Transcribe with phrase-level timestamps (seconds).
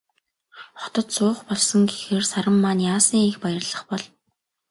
[0.79, 4.03] Хотод суух болсон гэхээр Саран маань яасан их баярлах бол.